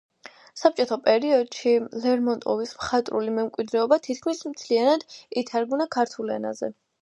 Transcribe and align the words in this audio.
საბჭოთა 0.59 0.95
პერიოდში 1.07 1.73
ლერმონტოვის 2.05 2.71
მხატვრული 2.79 3.35
მემკვიდრეობა 3.35 4.01
თითქმის 4.09 4.43
მთლიანად 4.55 5.07
ითარგმნა 5.43 5.89
ქართულ 5.99 6.35
ენაზე. 6.39 6.73